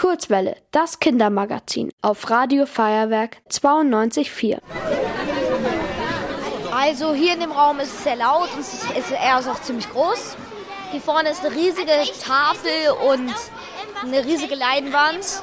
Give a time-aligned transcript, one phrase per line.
[0.00, 4.58] Kurzwelle, das Kindermagazin auf Radio Feuerwerk 92.4.
[6.74, 9.60] Also hier in dem Raum ist es sehr laut und es ist, er ist auch
[9.60, 10.38] ziemlich groß.
[10.90, 12.70] Hier vorne ist eine riesige Tafel
[13.10, 13.34] und
[14.02, 15.42] eine riesige Leinwand.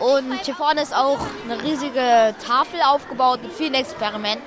[0.00, 4.46] Und hier vorne ist auch eine riesige Tafel aufgebaut mit vielen Experimenten.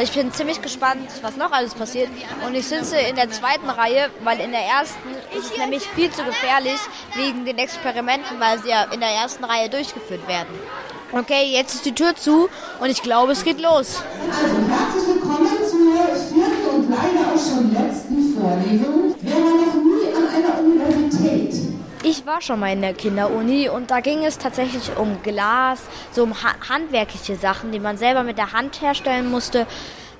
[0.00, 2.08] Ich bin ziemlich gespannt, was noch alles passiert.
[2.46, 6.10] Und ich sitze in der zweiten Reihe, weil in der ersten ist es nämlich viel
[6.10, 6.78] zu gefährlich
[7.14, 10.54] wegen den Experimenten, weil sie ja in der ersten Reihe durchgeführt werden.
[11.12, 12.48] Okay, jetzt ist die Tür zu
[12.80, 14.02] und ich glaube, es geht los.
[14.28, 19.14] Also herzlich willkommen zur vierten und leider auch schon letzten Vorlesung.
[22.24, 26.22] Ich war schon mal in der Kinderuni und da ging es tatsächlich um Glas, so
[26.22, 29.66] um ha handwerkliche Sachen, die man selber mit der Hand herstellen musste.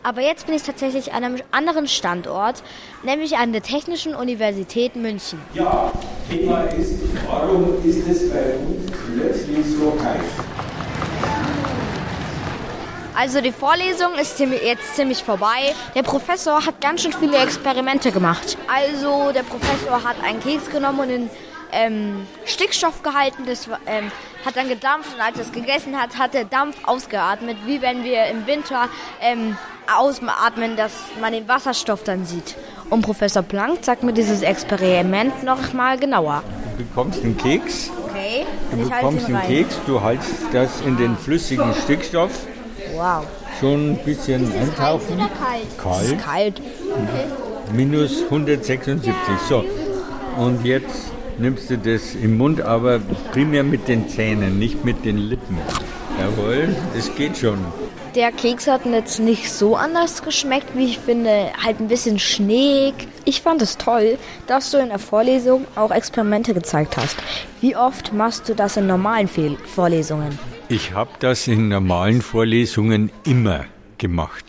[0.02, 2.62] Aber jetzt bin ich tatsächlich an einem anderen Standort,
[3.04, 5.40] nämlich an der Technischen Universität München.
[5.54, 5.90] Ja,
[6.28, 10.20] Thema ist, warum ist es bei uns plötzlich so heiß?
[13.16, 15.74] Also die Vorlesung ist jetzt ziemlich vorbei.
[15.94, 18.58] Der Professor hat ganz schön viele Experimente gemacht.
[18.70, 21.30] Also der Professor hat einen Keks genommen und in
[21.74, 23.44] ähm, Stickstoff gehalten.
[23.46, 24.10] Das ähm,
[24.44, 28.04] hat dann gedampft und als er es gegessen hat, hat der Dampf ausgeatmet, wie wenn
[28.04, 28.88] wir im Winter
[29.20, 29.56] ähm,
[29.92, 32.56] ausatmen, dass man den Wasserstoff dann sieht.
[32.90, 36.42] Und Professor Planck sagt mir dieses Experiment noch mal genauer.
[36.76, 37.90] Du bekommst einen Keks.
[38.08, 38.46] Okay.
[38.70, 39.46] Du ich bekommst einen rein.
[39.46, 42.30] Keks, du haltst das in den flüssigen Stickstoff.
[42.94, 43.26] Wow.
[43.60, 45.20] Schon ein bisschen eintauchen.
[45.20, 46.22] Es ist Kalt.
[46.24, 46.62] kalt.
[47.72, 49.14] Minus 176.
[49.48, 49.64] So.
[50.36, 53.00] Und jetzt nimmst du das im Mund, aber
[53.32, 55.58] primär mit den Zähnen, nicht mit den Lippen.
[56.20, 57.58] Jawohl, es geht schon.
[58.14, 61.50] Der Keks hat jetzt nicht so anders geschmeckt, wie ich finde.
[61.64, 62.94] Halt ein bisschen schneeig.
[63.24, 67.16] Ich fand es toll, dass du in der Vorlesung auch Experimente gezeigt hast.
[67.60, 70.38] Wie oft machst du das in normalen Vorlesungen?
[70.68, 73.64] Ich habe das in normalen Vorlesungen immer
[73.98, 74.44] gemacht,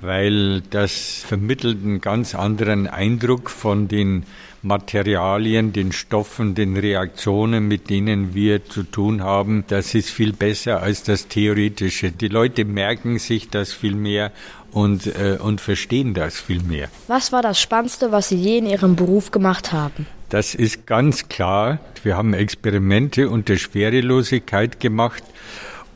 [0.00, 4.24] weil das vermittelt einen ganz anderen Eindruck von den
[4.62, 9.64] Materialien, den Stoffen, den Reaktionen, mit denen wir zu tun haben.
[9.68, 12.10] Das ist viel besser als das Theoretische.
[12.10, 14.32] Die Leute merken sich das viel mehr
[14.72, 16.88] und, äh, und verstehen das viel mehr.
[17.06, 20.06] Was war das Spannendste, was Sie je in Ihrem Beruf gemacht haben?
[20.28, 21.78] Das ist ganz klar.
[22.02, 25.22] Wir haben Experimente unter Schwerelosigkeit gemacht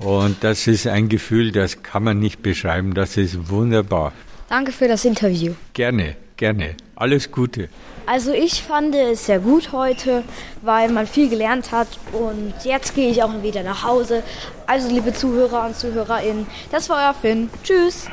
[0.05, 2.95] und das ist ein Gefühl, das kann man nicht beschreiben.
[2.95, 4.13] Das ist wunderbar.
[4.49, 5.55] Danke für das Interview.
[5.73, 6.77] Gerne, gerne.
[6.95, 7.69] Alles Gute.
[8.07, 10.25] Also ich fand es sehr gut heute,
[10.61, 14.23] weil man viel gelernt hat und jetzt gehe ich auch wieder nach Hause.
[14.67, 17.51] Also liebe Zuhörer und Zuhörerinnen, das war euer Finn.
[17.62, 18.07] Tschüss.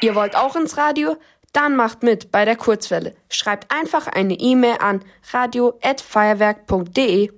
[0.00, 1.16] Ihr wollt auch ins Radio?
[1.52, 3.14] Dann macht mit bei der Kurzwelle.
[3.28, 7.32] Schreibt einfach eine E-Mail an radio@feuerwerk.de.